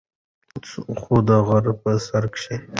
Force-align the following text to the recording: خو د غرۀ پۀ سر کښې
خو 0.99 1.15
د 1.27 1.29
غرۀ 1.47 1.73
پۀ 1.81 1.91
سر 2.07 2.23
کښې 2.33 2.55